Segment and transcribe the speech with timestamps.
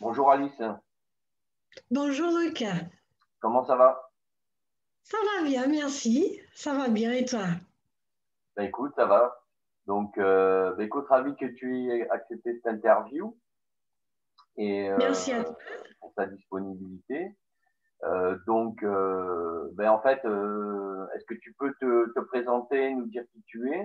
[0.00, 0.62] Bonjour Alice.
[1.90, 2.86] Bonjour Lucas.
[3.38, 4.10] Comment ça va?
[5.02, 6.40] Ça va bien, merci.
[6.54, 7.44] Ça va bien et toi?
[8.56, 9.44] Ben Écoute, ça va.
[9.86, 13.36] Donc, euh, ben écoute, ravi que tu aies accepté cette interview.
[14.56, 15.58] Et, euh, merci à toi.
[16.00, 17.36] Pour ta disponibilité.
[18.04, 20.20] Euh, donc, ben en fait,
[21.14, 23.84] est-ce que tu peux te, te, présenter, nous dire qui tu es,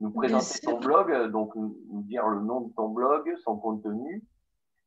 [0.00, 4.24] nous présenter ton blog, donc nous dire le nom de ton blog, son contenu,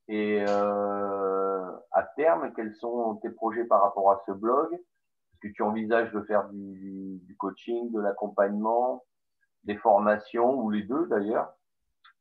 [0.09, 4.73] et euh, à terme, quels sont tes projets par rapport à ce blog?
[4.73, 9.05] Est-ce que tu envisages de faire du, coaching, de l'accompagnement,
[9.65, 11.53] des formations ou les deux d'ailleurs?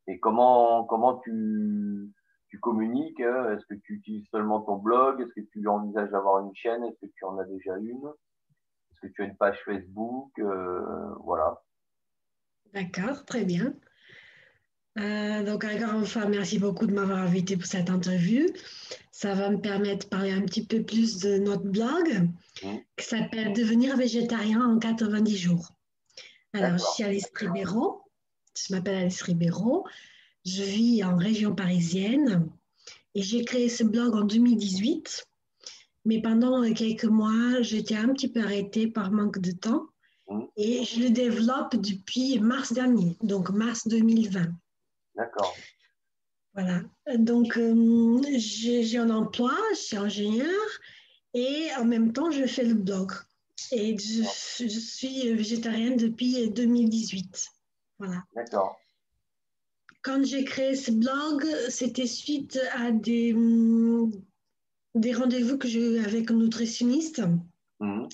[0.05, 2.13] Et comment, comment tu,
[2.49, 5.21] tu communiques Est-ce que tu utilises seulement ton blog?
[5.21, 6.83] Est-ce que tu envisages d'avoir une chaîne?
[6.83, 8.05] Est-ce que tu en as déjà une?
[8.91, 11.63] Est-ce que tu as une page Facebook euh, Voilà.
[12.71, 13.73] D'accord, très bien.
[14.97, 18.47] Euh, donc, encore une fois, merci beaucoup de m'avoir invité pour cette interview.
[19.11, 23.53] Ça va me permettre de parler un petit peu plus de notre blog qui s'appelle
[23.53, 25.69] Devenir végétarien en 90 jours.
[26.53, 28.01] Alors, je suis Alice Ribeiro.
[28.57, 29.85] Je m'appelle Alice Ribeiro.
[30.45, 32.49] Je vis en région parisienne
[33.13, 35.27] et j'ai créé ce blog en 2018.
[36.05, 39.85] Mais pendant quelques mois, j'étais un petit peu arrêtée par manque de temps
[40.55, 44.47] et je le développe depuis mars dernier, donc mars 2020.
[45.19, 45.53] D'accord.
[46.53, 46.81] Voilà.
[47.17, 50.65] Donc, euh, j'ai un emploi, je suis ingénieur
[51.33, 53.11] et en même temps, je fais le blog.
[53.73, 57.49] Et je, suis végétarienne depuis 2018.
[57.99, 58.23] Voilà.
[58.33, 58.79] D'accord.
[60.01, 63.35] Quand j'ai créé ce blog, c'était suite à des,
[64.95, 67.21] des rendez-vous que j'ai eu avec un nutritionniste.
[67.81, 68.07] Mhm.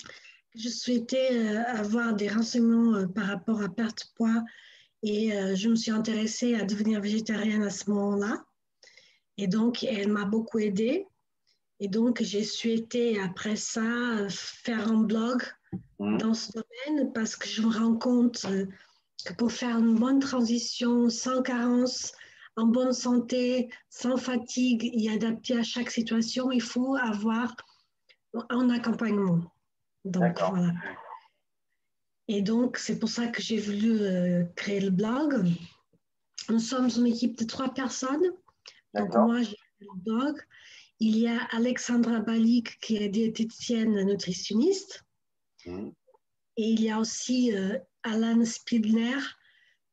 [0.56, 4.44] Je souhaitais euh, avoir des renseignements euh, par rapport à perte de poids
[5.06, 8.44] et euh, je me suis intéressée à devenir végétarienne à ce moment-là.
[9.38, 11.06] Et donc, elle m'a beaucoup aidée.
[11.78, 15.42] Et donc, j'ai souhaité, après ça, faire un blog
[16.00, 16.18] mmh.
[16.18, 18.66] dans ce domaine parce que je me rends compte euh,
[19.24, 22.12] que pour faire une bonne transition sans carence,
[22.56, 27.54] en bonne santé, sans fatigue et adapté à chaque situation, il faut avoir
[28.50, 29.40] un accompagnement.
[30.04, 30.72] Donc, voilà.
[32.28, 35.44] Et donc, c'est pour ça que j'ai voulu euh, créer le blog.
[36.48, 38.32] Nous sommes une équipe de trois personnes.
[38.94, 40.40] Donc, moi, j'ai le blog.
[40.98, 45.04] Il y a Alexandra Balik, qui est diététicienne nutritionniste.
[45.66, 45.90] Mmh.
[46.56, 49.18] Et il y a aussi euh, Alan Spidler,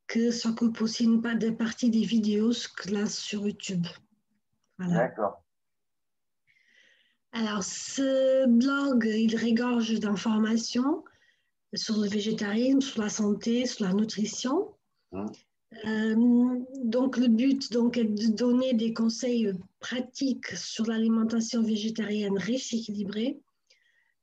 [0.08, 3.86] qui s'occupe aussi une de partie des vidéos sur YouTube.
[4.80, 5.44] D'accord.
[7.32, 11.04] Alors, ce blog, il régorge d'informations
[11.74, 14.74] sur le végétarisme, sur la santé, sur la nutrition.
[15.12, 15.26] Hein?
[15.86, 22.74] Euh, donc, le but donc, est de donner des conseils pratiques sur l'alimentation végétarienne riche
[22.74, 23.42] et équilibrée,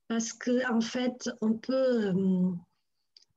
[0.09, 2.53] parce qu'en en fait, on peut euh,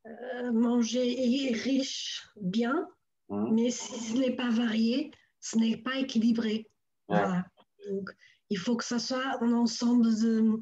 [0.05, 2.87] euh, manger riche bien,
[3.29, 3.47] hein?
[3.51, 6.69] mais si ce n'est pas varié, ce n'est pas équilibré.
[7.07, 7.45] Voilà.
[7.89, 8.09] Donc,
[8.49, 10.61] il faut que ce soit un ensemble de,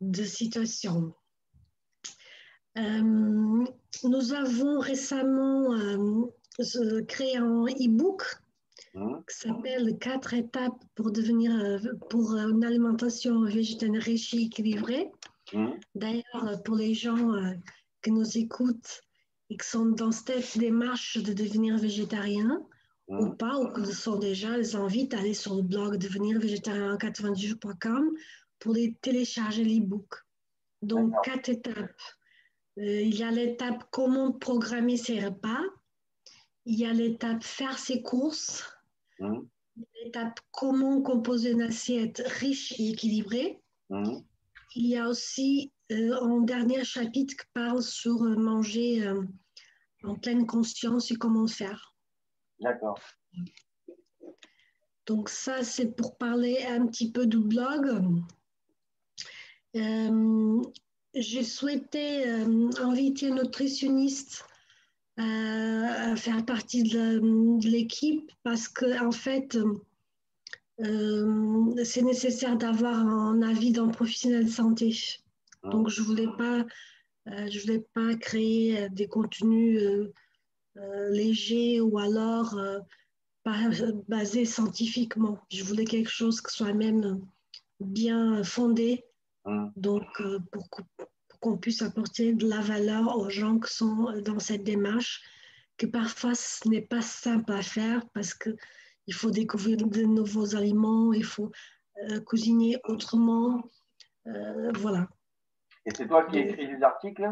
[0.00, 1.14] de situations.
[2.78, 3.64] Euh,
[4.04, 8.22] nous avons récemment euh, créé un e-book
[8.94, 9.22] hein?
[9.28, 11.78] qui s'appelle Quatre étapes pour devenir euh,
[12.08, 15.10] pour une alimentation végétarienne riche et équilibrée.
[15.54, 15.74] Hein?
[15.94, 17.30] D'ailleurs, pour les gens
[18.02, 19.02] qui nous écoutent
[19.50, 22.62] et qui sont dans cette démarche de devenir végétarien
[23.08, 23.30] ou hein?
[23.38, 27.48] pas, ou qui le sont déjà, les invite à aller sur le blog devenirvégétarien 90
[27.48, 28.12] jours.com
[28.58, 30.14] pour les télécharger l'e-book.
[30.80, 32.00] Donc, quatre étapes
[32.78, 35.62] euh, il y a l'étape comment programmer ses repas.
[36.64, 38.64] Il y a l'étape faire ses courses.
[39.18, 39.40] Mmh.
[40.04, 43.62] L'étape comment composer une assiette riche et équilibrée.
[43.90, 44.20] Mmh.
[44.74, 49.06] Il y a aussi euh, un dernier chapitre qui parle sur euh, manger
[50.04, 51.94] en pleine conscience et comment faire.
[52.60, 52.98] D'accord.
[55.06, 58.22] Donc ça, c'est pour parler un petit peu du blog
[61.14, 64.44] j'ai souhaité euh, inviter un nutritionniste
[65.18, 67.20] euh, à faire partie de,
[67.68, 69.58] l'équipe parce que en fait
[70.80, 74.96] euh, c'est nécessaire d'avoir un avis d'un professionnel de santé.
[75.62, 75.70] Ah.
[75.70, 76.64] Donc je voulais pas
[77.26, 79.80] je voulais pas créer des contenus
[81.10, 82.58] légers ou alors
[84.08, 85.38] basés scientifiquement.
[85.48, 87.20] Je voulais quelque chose qui soit même
[87.78, 89.04] bien fondé.
[89.76, 90.68] Donc, euh, pour,
[91.40, 95.22] qu'on puisse apporter de la valeur aux gens qui sont dans cette démarche,
[95.76, 98.56] que parfois ce n'est pas simple à faire parce qu'il
[99.08, 101.50] il faut découvrir de nouveaux aliments, il faut
[102.26, 103.60] cuisiner autrement.
[104.76, 105.08] voilà.
[105.84, 107.28] Et c'est toi qui écris les articles?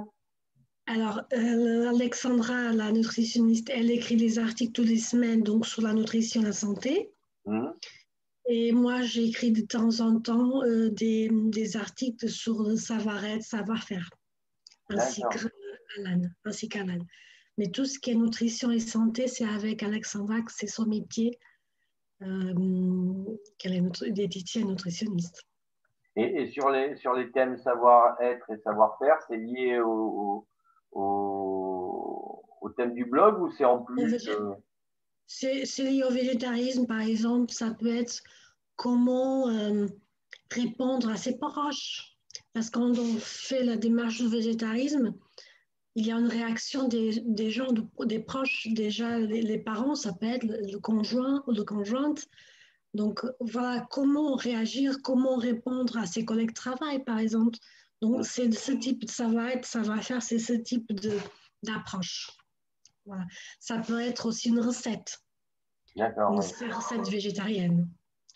[0.87, 6.41] Alors, Alexandra, la nutritionniste, elle écrit des articles toutes les semaines donc sur la nutrition
[6.41, 7.13] et la santé.
[7.47, 7.69] Mmh.
[8.53, 14.11] Et moi, j'écris de temps en temps euh, des, des, articles sur le savoir-être, savoir-faire,
[14.89, 16.23] ainsi qu'Alan.
[16.45, 16.99] Ainsi qu'Alan.
[17.59, 21.39] Mais tout ce qui est nutrition et santé, c'est avec Alexandra, que c'est son métier,
[22.23, 22.53] euh,
[23.57, 25.45] qu'elle est diététicienne nutritionniste.
[26.17, 30.45] Et, et, sur, les, sur les thèmes savoir-être et savoir-faire, c'est lié au,
[30.91, 34.29] au, au, thème du blog ou c'est en plus
[35.29, 37.53] C'est lié au végétarisme, par exemple.
[37.53, 38.25] Ça peut être
[38.81, 39.87] comment euh,
[40.51, 42.17] répondre à ses proches.
[42.55, 45.13] Parce que quand on fait la démarche du végétarisme,
[45.97, 48.69] il y a une réaction des, des gens, des proches.
[48.71, 52.27] Déjà, les, parents, ça peut être le conjoint ou le conjointe.
[52.95, 57.59] Donc, voilà comment réagir, comment répondre à ses collègues de travail, par exemple.
[58.01, 60.91] Donc, c'est ce type de savoir-être, savoir-faire, c'est ce type
[61.63, 62.31] d'approche.
[63.05, 63.27] Voilà.
[63.59, 65.21] Ça peut être aussi une recette.
[65.97, 66.31] D'accord.
[66.63, 67.87] Une recette végétarienne.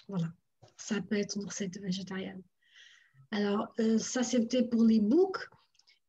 [0.09, 0.29] Voilà,
[0.77, 2.43] ça peut être une recette végétarienne.
[3.31, 5.49] Alors, euh, ça, c'était pour les books.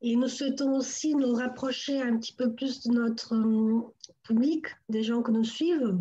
[0.01, 3.81] Et nous souhaitons aussi nous rapprocher un petit peu plus de notre euh,
[4.23, 5.97] public, des gens que nous suivent,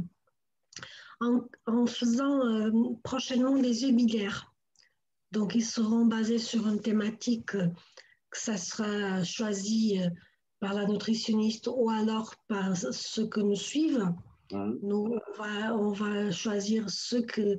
[1.21, 2.71] en, faisant euh,
[3.03, 4.53] prochainement des webinaires.
[5.31, 9.99] Donc, ils seront basés sur une thématique que ça sera choisi
[10.61, 14.13] par la nutritionniste ou alors par ceux que nous suivent.
[14.53, 14.75] Mmh.
[14.83, 17.59] Nous, on va, on va choisir ceux que,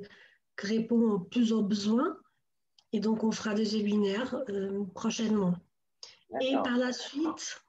[0.58, 2.16] répond plus aux besoins.
[2.92, 5.54] Et donc, on fera des webinaires euh, prochainement.
[6.40, 7.60] Et par la suite,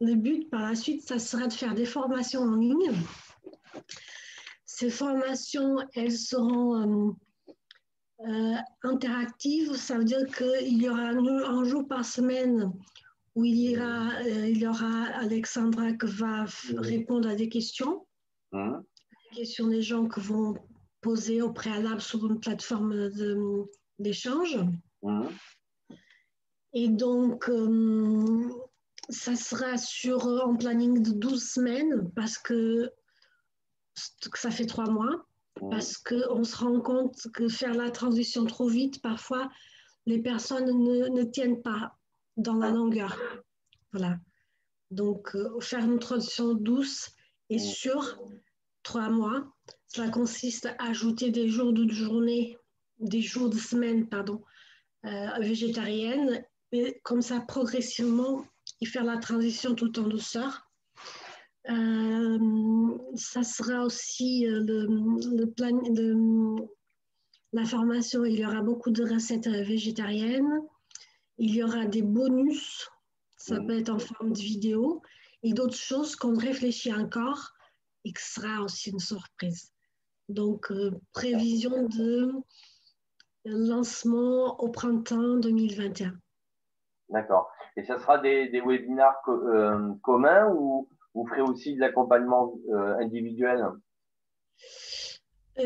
[0.00, 2.92] le but par la suite, ça sera de faire des formations en ligne.
[4.66, 7.12] Ces formations, elles seront euh,
[8.28, 9.74] euh, interactives.
[9.74, 12.72] Ça veut dire qu'il y aura un, jour par semaine
[13.34, 16.44] où il y, aura, il y aura Alexandra qui va
[16.76, 18.06] répondre à des questions.
[18.52, 18.78] Mmh.
[19.30, 20.56] Des questions des gens qui vont
[21.04, 23.10] posé au préalable sur une plateforme
[23.98, 24.56] d'échange.
[25.02, 25.26] Mmh.
[26.72, 28.48] Et donc, euh,
[29.10, 32.90] ça sera sur un planning de 12 semaines parce que,
[34.34, 35.26] ça fait trois mois.
[35.60, 35.70] Mmh.
[35.70, 39.50] Parce qu'on se rend compte que faire la transition trop vite, parfois,
[40.06, 41.98] les personnes ne, ne tiennent pas
[42.38, 43.14] dans la longueur.
[43.92, 44.16] Voilà.
[44.90, 47.10] Donc, euh, faire une transition douce
[47.50, 47.60] et mmh.
[47.60, 48.18] sûre,
[48.84, 49.44] trois mois,
[49.88, 52.56] cela consiste à ajouter des jours de journée,
[53.00, 54.42] des jours de semaine, pardon,
[55.04, 58.44] euh, végétarienne, et comme ça progressivement
[58.80, 60.68] et faire la transition tout en douceur.
[61.70, 62.38] Euh,
[63.14, 66.56] ça sera aussi euh, le, plan de
[67.52, 68.24] la formation.
[68.24, 70.60] Il y aura beaucoup de recettes végétariennes.
[71.38, 72.88] Il y aura des bonus.
[73.36, 75.02] Ça peut être en forme de vidéo
[75.42, 77.52] et d'autres choses qu'on réfléchit encore
[78.04, 79.72] et qui sera aussi une surprise.
[80.28, 82.32] Donc, euh, prévision de
[83.44, 86.14] lancement au printemps 2021.
[87.10, 87.50] D'accord.
[87.76, 92.96] Et ce sera des, des webinaires euh, communs ou vous ferez aussi de l'accompagnement euh,
[92.98, 93.66] individuel?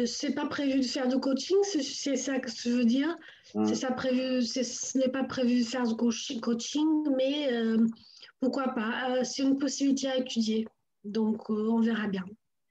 [0.04, 3.16] C'est pas prévu de faire de coaching, c'est ça que je veux dire.
[3.54, 3.64] Hmm.
[3.64, 7.48] C'est ça prévu, ce n'est pas prévu de faire de coaching, mais
[8.40, 9.24] pourquoi pas?
[9.24, 10.66] C'est une possibilité à étudier.
[11.04, 12.24] Donc, on verra bien.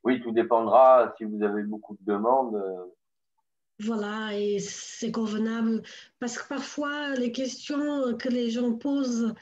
[0.04, 2.56] Oui, tout dépendra si vous avez beaucoup de demandes.
[2.56, 2.86] Euh.
[3.80, 5.84] Voilà, et c'est convenable
[6.20, 9.34] parce que parfois les questions que les gens posent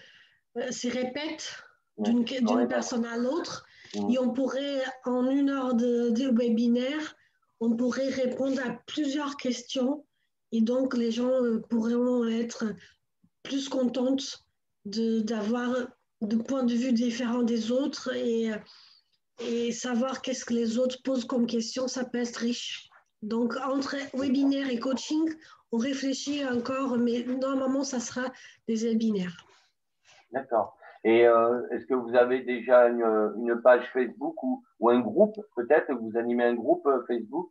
[0.58, 1.63] euh, se répètent
[1.98, 2.25] d'une
[2.68, 3.65] personne à l'autre
[4.10, 7.15] et on pourrait, en une heure de, webinaire,
[7.62, 10.06] on pourrait répondre à plusieurs questions
[10.51, 12.65] et donc les gens euh, pourront être
[13.44, 14.44] plus contentes
[14.86, 15.88] d'avoir
[16.22, 18.51] de, points de vue différents des autres et
[19.39, 22.89] et savoir qu'est-ce que les autres posent comme question, ça peut être riche.
[23.22, 25.29] Donc, entre webinaire et coaching,
[25.72, 28.31] on réfléchit encore, mais normalement, ça sera
[28.67, 29.45] des webinaires.
[30.31, 30.77] D'accord.
[31.03, 35.93] Et euh, est-ce que vous avez déjà une, page Facebook ou, ou un groupe Peut-être?
[35.93, 37.50] Vous animez un groupe euh, Facebook?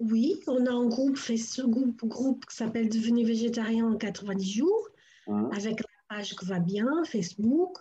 [0.00, 4.88] Oui, on a un groupe Facebook groupe qui s'appelle Devenir végétarien en 90 jours,
[5.26, 5.50] mmh.
[5.56, 7.78] avec page qui va bien, Facebook.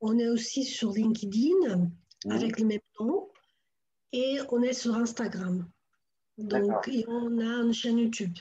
[0.00, 1.90] On est aussi sur LinkedIn.
[2.24, 2.32] Mmh.
[2.32, 3.28] avec le même nom.
[4.12, 5.68] Et on est sur Instagram.
[6.38, 8.36] Donc, et on a une chaîne YouTube.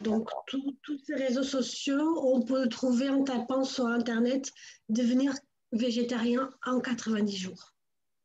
[0.00, 4.50] Donc, tous ces réseaux sociaux, on peut le trouver en tapant sur Internet
[4.88, 5.32] devenir
[5.72, 7.72] végétarien en 90 jours.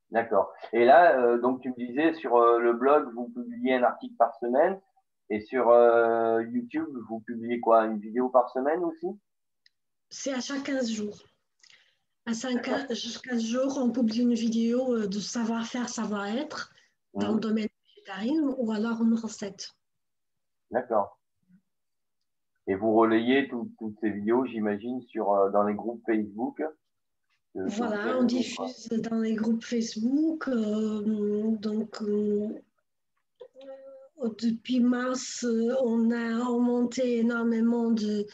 [0.09, 0.51] D'accord.
[0.73, 4.15] Et là, euh, donc tu me disais sur euh, le blog, vous publiez un article
[4.15, 4.79] par semaine.
[5.29, 7.85] Et sur euh, YouTube, vous publiez quoi?
[7.85, 9.07] Une vidéo par semaine aussi?
[10.11, 11.17] C'est à chaque 15 jours.
[12.27, 16.71] À chaque 15 jours, on publie une vidéo de savoir-faire, savoir-être
[17.15, 19.73] dans le domaine végétarien ou alors une recette.
[20.69, 21.19] D'accord.
[22.67, 26.61] Et vous relayez toutes ces vidéos, j'imagine, sur dans les groupes Facebook
[27.53, 30.47] voilà, on diffuse dans les groupes Facebook.
[30.47, 32.47] Euh, donc, euh,
[34.39, 35.45] depuis mars,
[35.83, 38.25] on a monté énormément de,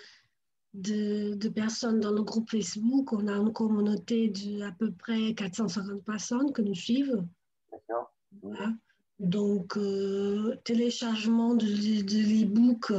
[0.74, 3.14] de, personnes dans le groupe Facebook.
[3.14, 7.24] On a une communauté de à peu près 450 personnes que nous suivent.
[7.72, 8.12] D'accord.
[9.20, 12.94] Donc, euh, téléchargement de, de l'e-book,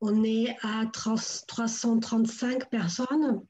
[0.00, 3.42] on est à 335 personnes.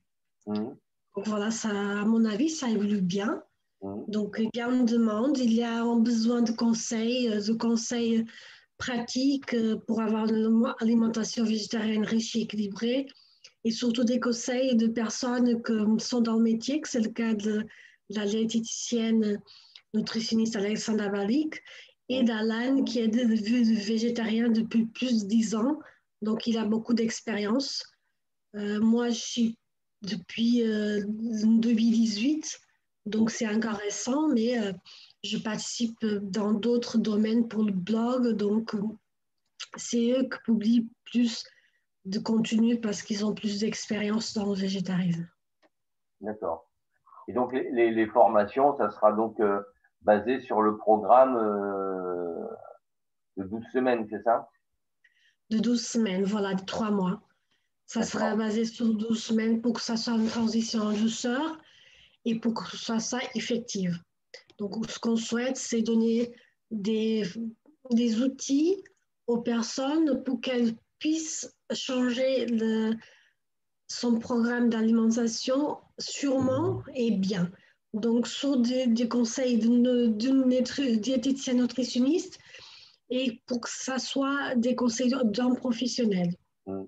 [0.46, 0.54] Mmh.
[0.54, 3.42] Donc voilà, ça, à mon avis, ça évolue bien.
[3.82, 3.94] Mmh.
[4.08, 7.52] Donc, il y a une demande, il y a un besoin de conseils, euh, de
[7.52, 8.24] conseils
[8.78, 13.06] pratiques euh, pour avoir une alimentation végétarienne riche et équilibrée,
[13.64, 17.34] et surtout des conseils de personnes qui sont dans le métier, que c'est le cas
[17.34, 17.64] de
[18.10, 19.40] la diététicienne
[19.94, 21.62] nutritionniste Alexandra Balik
[22.08, 25.78] et d'Alan qui est devenu végétarien depuis plus de dix ans.
[26.20, 27.84] Donc, il a beaucoup d'expérience.
[28.56, 29.58] Euh, moi, je suis
[30.02, 32.44] depuis 2018.
[32.44, 32.58] Euh,
[33.06, 34.72] Donc c'est encore récent, mais euh,
[35.24, 38.36] je participe dans d'autres domaines pour le blog.
[38.36, 38.76] Donc
[39.76, 41.44] c'est eux qui publient plus
[42.04, 45.28] de contenu parce qu'ils ont plus d'expérience dans le végétarisme.
[46.20, 46.68] D'accord.
[47.28, 49.40] Et donc les, formations, ça sera donc
[50.02, 51.36] basé sur le programme
[53.36, 54.48] de 12 semaines, c'est ça?
[55.50, 57.22] De 12 semaines, voilà, de 3 mois.
[57.86, 61.58] Ça sera basé sur 12 semaines pour que ça soit une transition en douceur
[62.24, 63.98] et pour que ça soit effective.
[64.58, 66.34] Donc, ce qu'on souhaite, c'est donner
[66.70, 67.24] des,
[67.90, 68.82] des, outils
[69.26, 72.46] aux personnes pour qu'elles puissent changer
[73.88, 77.50] son programme d'alimentation sûrement et bien.
[77.92, 82.38] Donc, sur des, conseils d'une diététicienne nutritionniste
[83.10, 86.28] et pour que ça soit des conseils d'un professionnel.
[86.66, 86.84] Mmh.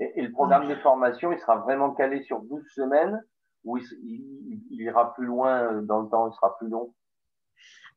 [0.00, 3.18] Et, le programme de formation, il sera vraiment calé sur 12 semaines
[3.64, 6.92] ou il, ira plus loin dans le temps, il sera plus long?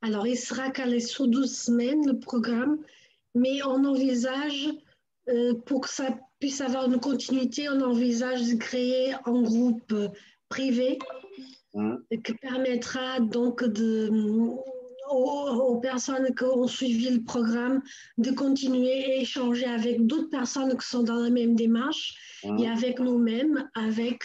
[0.02, 2.78] Alors, il sera calé sur 12 semaines, le programme,
[3.36, 4.87] mais on envisage, euh,
[5.66, 9.94] pour que ça puisse avoir une continuité, on envisage de créer un groupe
[10.50, 11.00] privé
[11.74, 11.96] mmh.
[12.24, 14.10] qui permettra donc de
[15.10, 17.82] aux, personnes qui ont suivi le programme
[18.18, 22.66] de continuer à échanger avec d'autres personnes qui sont dans la même démarche et mmh.
[22.66, 24.22] avec nous-mêmes, avec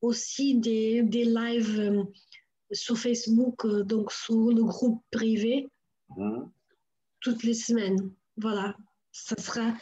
[0.00, 2.02] aussi des, des lives euh,
[2.72, 5.68] sur Facebook, euh, donc sur le groupe privé,
[6.16, 6.44] mmh.
[7.20, 8.10] toutes les semaines.
[8.36, 8.74] Voilà,
[9.12, 9.74] ça sera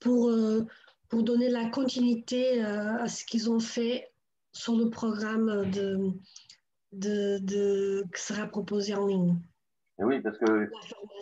[0.00, 0.66] pour, euh,
[1.08, 4.10] pour donner la continuité à ce qu'ils ont fait
[4.52, 6.12] sur le programme de,
[6.92, 9.38] de, de, qui sera proposé en ligne
[9.98, 10.70] oui, parce que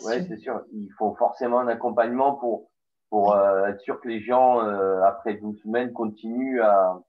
[0.05, 2.69] ouais, c'est sûr, il faut forcément un accompagnement pour,
[3.09, 7.01] pour euh, être sûr que les gens, euh, après 12 semaines, continuent à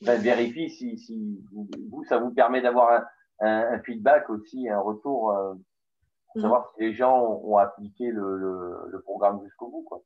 [0.00, 3.04] vérifier si, si vous, ça vous permet d'avoir
[3.40, 5.54] un, un, feedback aussi, un retour, euh,
[6.28, 6.42] pour mm.
[6.42, 9.82] savoir si les gens ont, appliqué le, le, le programme jusqu'au bout.
[9.82, 10.02] Quoi.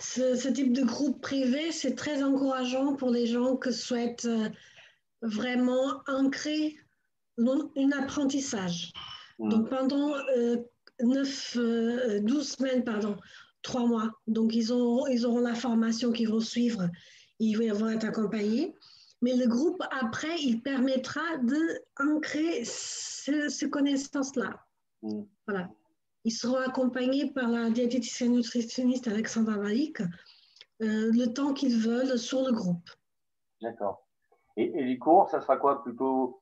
[0.00, 4.28] Ce, ce, type de groupe privé, c'est très encourageant pour les gens qui souhaitent
[5.22, 6.76] vraiment ancrer
[7.38, 8.92] un apprentissage.
[9.38, 9.68] Donc mm.
[9.68, 10.56] pendant euh,
[11.00, 13.16] 9, 12 euh, semaines, pardon,
[13.62, 14.10] 3 mois.
[14.26, 16.88] Donc ils, ont, ils auront la formation qu'ils vont suivre,
[17.40, 18.74] ils vont être accompagnés.
[19.22, 21.22] Mais le groupe, après, il permettra
[21.98, 24.60] d'ancrer ce, ces connaissances-là.
[25.02, 25.22] Mm.
[25.46, 25.70] Voilà.
[26.24, 32.44] Ils seront accompagnés par la diététicienne nutritionniste Alexandra Malik euh, le temps qu'ils veulent sur
[32.44, 32.88] le groupe.
[33.60, 34.06] D'accord.
[34.56, 35.82] Et, et, les cours, ça sera quoi?
[35.82, 36.40] Plutôt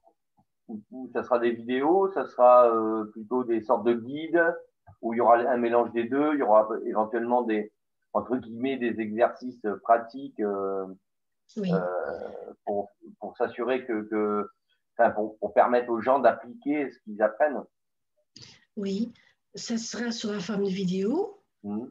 [1.12, 4.43] ça sera des vidéos, ça sera euh, plutôt des sortes de guides?
[5.01, 7.73] Où il y aura un mélange des deux, il y aura éventuellement des
[8.12, 10.87] entre guillemets des exercices pratiques euh,
[12.65, 14.49] pour, pour s'assurer que, que
[14.97, 17.62] enfin, pour, pour, permettre aux gens d'appliquer ce qu'ils apprennent?
[18.77, 19.12] Oui,
[19.54, 21.38] ça sera sur la forme de vidéo.
[21.64, 21.87] Mmh.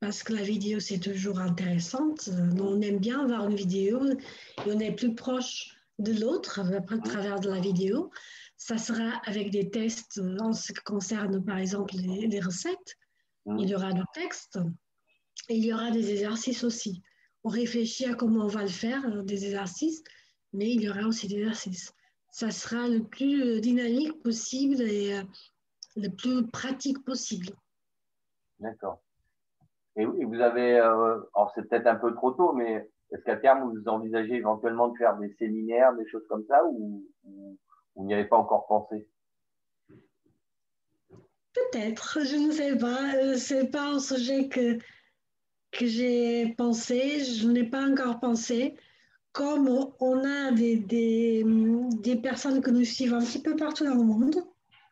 [0.00, 2.28] parce que la vidéo, c'est toujours intéressante.
[2.60, 4.16] On aime bien voir une vidéo et
[4.66, 8.10] on est plus proche de l'autre à travers de la vidéo.
[8.56, 12.96] Ça sera avec des tests en ce qui concerne par exemple les, recettes.
[13.46, 13.58] Mmh.
[13.60, 14.58] Il y aura du texte
[15.48, 17.02] et il y aura des exercices aussi.
[17.44, 20.02] On réfléchit à comment on va le faire, euh, des exercices,
[20.52, 21.92] mais il y aura aussi des exercices.
[22.30, 25.20] ça sera le plus dynamique possible et
[25.96, 27.48] le plus pratique possible.
[28.58, 29.00] D'accord.
[29.96, 33.88] Et, vous avez, alors c'est peut-être un peu trop tôt, mais est-ce qu'à terme, vous
[33.88, 38.38] envisagez éventuellement de faire des séminaires, des choses comme ça, ou, vous n'y avez pas
[38.38, 39.06] encore pensé?
[41.52, 43.14] Peut-être, je ne sais pas.
[43.16, 44.78] Euh, Ce n'est pas un sujet que,
[45.72, 48.76] que j'ai pensé, je n'ai pas encore pensé.
[49.32, 49.68] Comme
[50.00, 54.02] on a des, des, des, personnes que nous suivons un petit peu partout dans le
[54.02, 54.36] monde,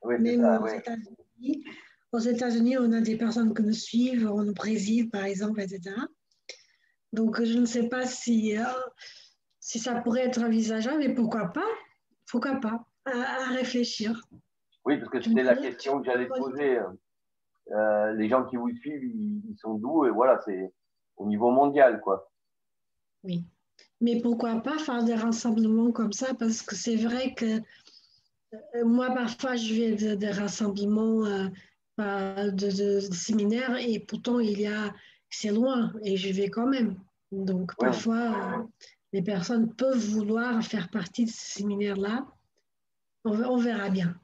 [0.04, 1.64] même aux États-Unis.
[2.12, 5.95] Aux États-Unis, on a des personnes que nous suivent, au Brésil par exemple, etc.
[7.12, 8.64] Donc, je ne sais pas si, euh,
[9.59, 11.66] si ça pourrait être envisageable, mais pourquoi pas
[12.30, 14.21] Pourquoi pas à, réfléchir.
[14.85, 16.80] Oui, parce que c'était la question que j'allais poser.
[17.73, 20.04] Euh, les gens qui vous suivent, ils, sont d'où?
[20.04, 20.73] Et voilà, c'est
[21.16, 22.30] au niveau mondial, quoi.
[23.23, 23.45] Oui.
[24.00, 26.35] Mais pourquoi pas faire des rassemblements comme ça?
[26.35, 27.61] Parce que c'est vrai que
[28.85, 31.25] moi, parfois, je vais des rassemblements
[31.99, 34.92] de, de, séminaires et pourtant, il y a
[35.30, 36.97] c'est loin et je vais quand même.
[37.30, 38.66] Donc, parfois,
[39.12, 42.26] les personnes peuvent vouloir faire partie de ce séminaire-là.
[43.25, 44.14] On, verra bien.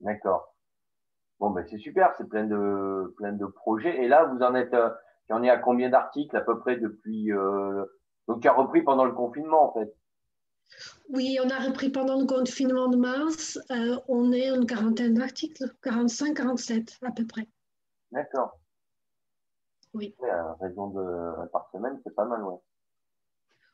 [0.00, 0.54] D'accord.
[1.40, 4.02] Bon, ben c'est super, c'est plein de, plein de projets.
[4.02, 4.90] Et là, vous en êtes, euh,
[5.30, 7.32] en est à combien d'articles à peu près depuis.
[7.32, 7.84] Euh,
[8.28, 9.94] donc, qui a repris pendant le confinement, en fait?
[11.10, 13.58] Oui, on a repris pendant le confinement de mars.
[13.70, 17.48] Euh, on est une quarantaine d'articles, 45, 47 à peu près.
[18.10, 18.58] D'accord.
[19.94, 20.14] Oui.
[20.30, 22.58] à raison de par semaine, c'est pas mal, ouais.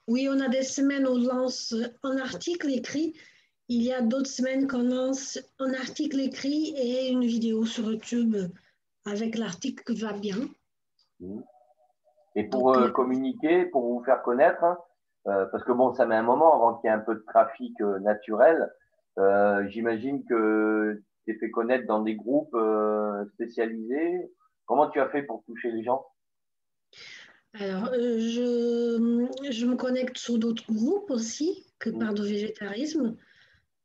[0.09, 3.15] Oui, on a des semaines où on lance un article écrit.
[3.69, 8.37] Il y a d'autres semaines qu'on lance un article écrit et une vidéo sur YouTube
[9.05, 10.37] avec l'article qui va bien.
[11.21, 11.41] Mmh.
[12.35, 14.79] Et pour euh, communiquer, pour vous faire connaître, hein,
[15.25, 17.81] parce que bon, ça met un moment avant qu'il y ait un peu de trafic
[17.81, 18.71] euh, naturel.
[19.69, 22.57] J'imagine que tu es fait connaître dans des groupes
[23.35, 24.31] spécialisés.
[24.67, 26.07] Comment tu as fait pour toucher les gens?
[27.55, 31.99] Alors, euh, je, je, me connecte sur d'autres groupes aussi que mm.
[31.99, 33.17] par du végétarisme.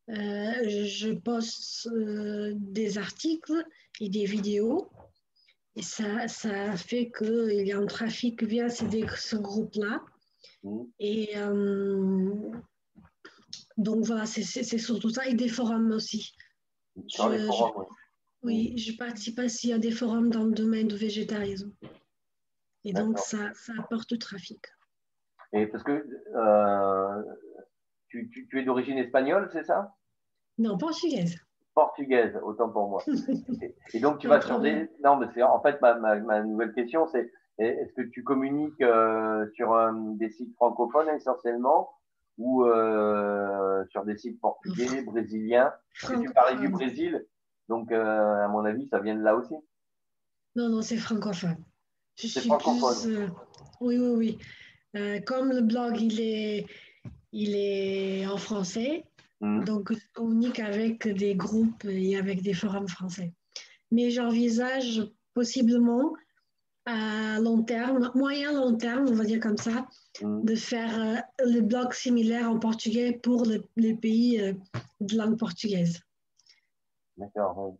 [0.08, 3.62] Euh, je poste euh, des articles
[4.00, 4.88] et des vidéos.
[5.76, 10.00] Et ça, ça fait qu'il y a un trafic via ces, ce groupe-là.
[10.62, 10.82] Mm.
[10.98, 11.34] Et
[13.76, 15.26] donc voilà, c'est surtout ça.
[15.26, 16.34] Et des forums aussi.
[18.42, 18.76] oui.
[18.76, 21.72] je participe aussi à des forums dans le domaine du végétarisme.
[22.84, 24.60] Et donc, ça, ça apporte du trafic.
[25.52, 27.22] Et parce que euh,
[28.08, 29.94] tu, tu, es d'origine espagnole, c'est ça?
[30.58, 31.36] Non, portugaise.
[31.74, 33.02] Portugaise, autant pour moi.
[33.92, 34.90] et, donc, tu vas sur des.
[35.04, 39.46] Non, mais c'est en fait ma, ma, nouvelle question, c'est est-ce que tu communiques euh,
[39.54, 41.90] sur euh, des sites francophones essentiellement
[42.38, 42.64] ou
[43.90, 45.72] sur des sites portugais, brésiliens?
[45.92, 47.26] Tu parlais du Brésil,
[47.68, 49.56] donc à mon avis, ça vient de là aussi.
[50.54, 51.56] Non, non, c'est francophone.
[52.18, 53.06] Je suis plus.
[53.06, 53.28] Euh,
[53.80, 54.38] oui, oui, oui.
[54.96, 56.66] Euh, comme le blog, il est,
[57.32, 59.04] il est en français,
[59.40, 59.62] hmm.
[59.62, 63.32] donc je communique avec des groupes et avec des forums français.
[63.92, 66.12] Mais j'envisage possiblement
[66.88, 69.86] à long terme, moyen long terme, on va dire comme ça,
[70.22, 70.44] hmm.
[70.44, 73.44] de faire euh, le blog similaire en portugais pour
[73.76, 74.54] les pays
[75.00, 76.00] de langue portugaise.
[77.16, 77.76] D'accord,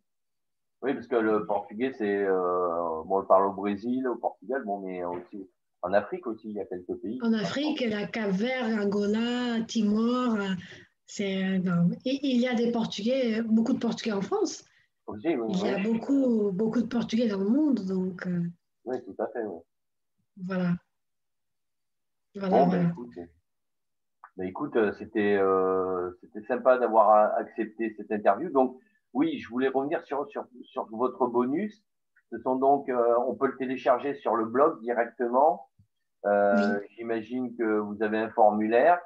[0.82, 2.24] oui, parce que le portugais, c'est.
[2.24, 5.48] Euh, bon, on le parle au Brésil, au Portugal, bon, mais aussi.
[5.82, 7.18] En Afrique aussi, il y a quelques pays.
[7.22, 10.36] En Afrique, la Cap-Vert, Angola, Timor,
[11.06, 11.60] c'est.
[12.04, 14.64] Et il y a des Portugais, beaucoup de Portugais en France.
[15.06, 18.28] Aussi, oui, il y a beaucoup, beaucoup de Portugais dans le monde, donc.
[18.88, 19.60] Euh, oui, tout à fait, oui.
[20.44, 20.72] Voilà.
[22.34, 23.18] Voilà, bon, ben, écoute,
[24.36, 26.12] ben, écoute euh, c'était euh,
[26.46, 28.50] sympa d'avoir accepté cette interview.
[28.50, 28.78] Donc,
[29.12, 31.82] oui, je voulais revenir sur, sur, sur votre bonus.
[32.30, 35.68] Ce sont donc, euh, on peut le télécharger sur le blog directement.
[36.26, 39.00] Euh, J'imagine que vous avez un formulaire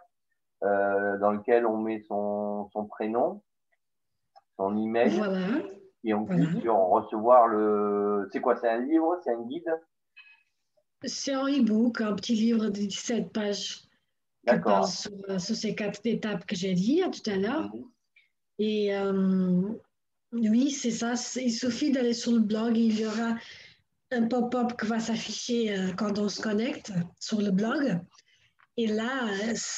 [0.64, 3.42] euh, dans lequel on met son, son prénom,
[4.56, 5.38] son email, voilà.
[6.04, 8.28] Et on clique sur recevoir le.
[8.32, 9.80] C'est quoi C'est un livre C'est un guide?
[11.04, 13.82] C'est un e-book, un petit livre de 17 pages
[14.46, 15.10] qui parle sur,
[15.40, 17.74] sur, ces quatre étapes que j'ai dit tout à l'heure.
[17.74, 17.84] Mhm.
[18.58, 19.68] Et euh,
[20.32, 21.14] oui, c'est ça.
[21.40, 23.36] Il suffit d'aller sur le blog il y aura
[24.10, 27.98] un pop-up qui va s'afficher euh, quand on se connecte sur le blog.
[28.76, 29.26] Et là,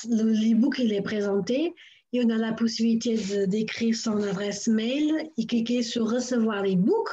[0.09, 1.75] l'e-book, il est présenté
[2.15, 3.17] et on a la possibilité
[3.49, 7.09] d'écrire son adresse mail et cliquer sur recevoir l'e-book.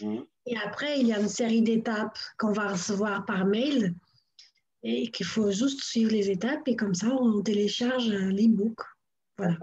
[0.00, 0.18] Mmh.
[0.46, 3.94] Et après, il y a une série d'étapes qu'on va recevoir par mail
[4.84, 8.78] et qu'il faut juste suivre les étapes et comme ça, on télécharge l'e-book.
[9.38, 9.56] Voilà.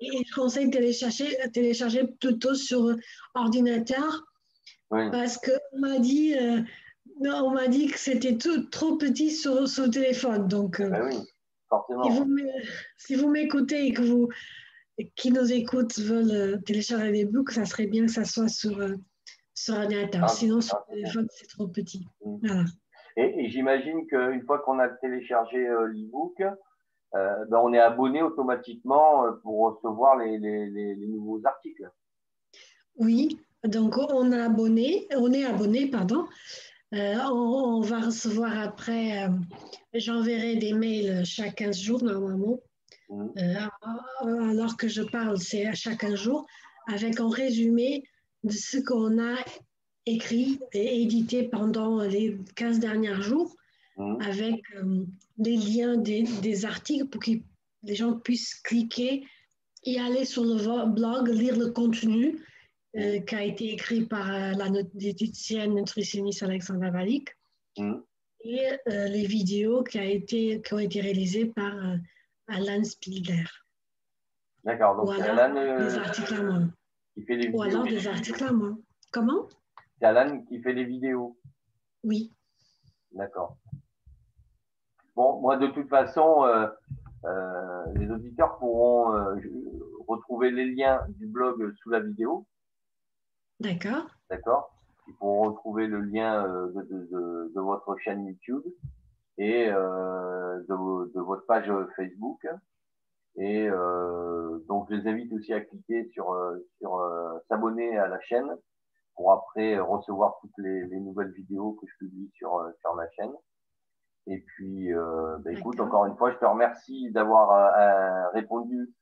[0.00, 2.96] Et je conseille de télécharger, télécharger plutôt sur
[3.34, 4.24] ordinateur
[4.88, 6.62] parce qu'on m'a dit, euh,
[7.20, 10.48] on dit que c'était trop petit sur, sur, le téléphone.
[10.48, 11.16] Donc, euh, ben oui,
[11.68, 12.02] forcément.
[12.96, 14.28] Si vous m'écoutez et que vous,
[15.16, 18.78] qui nous écoutent veulent euh, télécharger des books, ça serait bien que ça soit sur,
[19.54, 20.22] sur ordinateur.
[20.24, 22.06] Ah, Sinon, sur le téléphone, c'est trop petit.
[22.24, 22.36] Mm.
[22.42, 22.64] Voilà.
[23.16, 26.40] Et, j'imagine qu'une fois qu'on a téléchargé l'e-book,
[27.14, 31.90] euh, ben on est abonné automatiquement euh, pour recevoir les, les, les, nouveaux articles.
[32.96, 36.26] Oui, donc on est abonné, on est abonné, pardon.
[36.94, 39.28] Euh, on, va recevoir après,
[39.92, 42.60] j'enverrai des mails chaque 15 jours normalement.
[43.10, 43.30] Mmh.
[44.22, 46.46] alors que je parle, c'est à chaque 15 jours,
[46.86, 48.04] avec un résumé
[48.44, 49.36] de ce qu'on a
[50.04, 53.54] écrit et édité pendant les 15 derniers jours
[54.20, 55.04] avec euh,
[55.36, 57.32] des liens des, articles pour que
[57.82, 59.24] les gens puissent cliquer
[59.84, 62.38] et aller sur le blog, lire le contenu
[62.98, 67.36] euh, qui a été écrit par euh, la diététicienne nutritionniste Alexandra Valik
[67.78, 67.94] mmh.
[68.44, 71.74] et les vidéos qui, a été, qui ont été réalisées par
[72.48, 73.44] Alan Spilder.
[74.64, 76.60] D'accord, donc c'est Alan des articles à moi.
[77.14, 77.58] Qui fait les vidéos.
[77.58, 78.76] Ou alors des articles à moi.
[79.12, 79.48] Comment?
[79.98, 81.38] C'est Alan qui fait les vidéos.
[82.04, 82.32] Oui.
[83.12, 83.56] D'accord.
[85.16, 86.68] Bon, moi, de toute façon, euh,
[87.24, 89.34] euh, les auditeurs pourront euh,
[90.06, 92.46] retrouver les liens du blog sous la vidéo.
[93.60, 94.06] D'accord.
[94.30, 94.74] D'accord.
[95.06, 98.62] Ils pourront retrouver le lien de, votre chaîne YouTube
[99.38, 102.46] et de, votre page Facebook.
[103.36, 103.68] Et
[104.68, 106.36] donc, je les invite aussi à cliquer sur,
[106.78, 107.02] sur
[107.48, 108.54] s'abonner à la chaîne
[109.14, 113.32] pour après recevoir toutes les, les, nouvelles vidéos que je publie sur, sur ma chaîne.
[114.28, 118.92] Et puis, euh, bah, écoute, encore une fois, je te remercie d'avoir euh, euh, répondu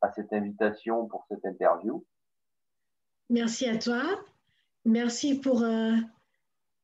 [0.00, 2.04] à cette invitation pour cette interview.
[3.30, 4.02] Merci à toi.
[4.84, 5.64] Merci pour,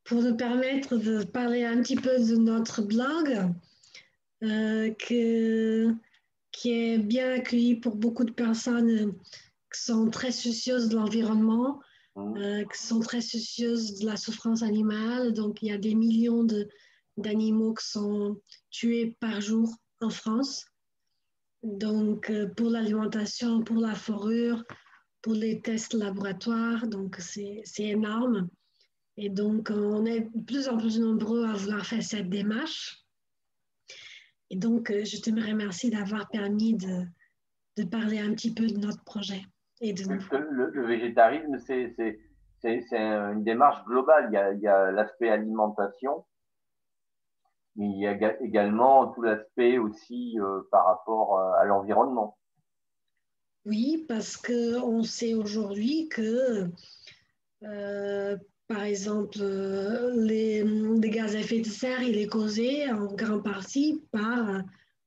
[0.04, 3.52] pour nous permettre de parler un petit peu de notre blog,
[4.40, 5.92] que,
[6.52, 9.14] qui est bien accueilli pour beaucoup de personnes
[9.74, 11.80] qui sont très soucieuses de l'environnement,
[12.14, 12.64] mmh.
[12.72, 15.32] qui sont très soucieuses de la souffrance animale.
[15.32, 16.68] Donc, il y a des millions de
[17.16, 20.66] d'animaux qui sont tués par jour en France.
[21.62, 24.64] Donc, euh, pour l'alimentation, pour la fourrure,
[25.27, 28.49] pour les tests laboratoires, donc c'est énorme.
[29.17, 33.05] Et donc, on est de plus en plus nombreux à vouloir faire cette démarche.
[34.51, 37.07] Et donc, euh, je te remercie d'avoir permis de,
[37.77, 39.43] de, parler un petit peu de notre projet.
[39.81, 41.97] Et de le, le, végétarisme, c'est
[42.93, 44.29] une démarche globale.
[44.55, 46.25] Il y a l'aspect alimentation,
[47.75, 52.39] mais il y a également tout l'aspect aussi euh, par rapport euh, à l'environnement.
[53.66, 56.70] Oui, parce qu'on sait aujourd'hui que,
[57.64, 58.37] euh,
[58.68, 59.38] par exemple,
[60.14, 60.64] les,
[61.11, 64.62] gaz à effet de serre, il est causé en grande partie par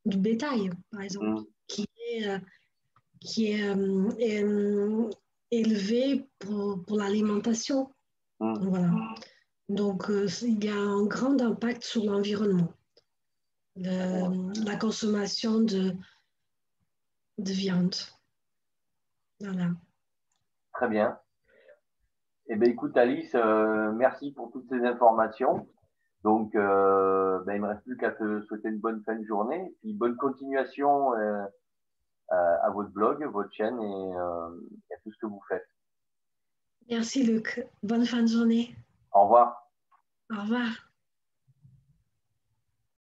[0.06, 1.46] du bétail, par exemple, mm.
[1.68, 2.28] qui est,
[3.22, 3.74] qui est
[5.52, 7.90] élevé pour, pour l'alimentation.
[8.42, 8.70] Mm.
[8.70, 8.92] Voilà.
[9.70, 12.74] Donc, euh, il y a un grand impact sur l'environnement.
[13.78, 15.94] La consommation de,
[17.38, 17.96] de viande.
[19.40, 19.70] Voilà.
[20.74, 21.20] Très bien.
[22.48, 25.68] Eh bien, écoute, Alice, euh, merci pour toutes ces informations.
[26.24, 29.24] Donc, euh, ben, il ne me reste plus qu'à te souhaiter une bonne fin de
[29.24, 31.12] journée et puis bonne continuation
[32.32, 35.68] à votre blog, votre chaîne et à tout ce que vous faites.
[36.90, 37.66] Merci, Luc.
[37.84, 38.76] Bonne fin de journée.
[39.14, 39.70] Au revoir.
[40.32, 40.89] Au revoir.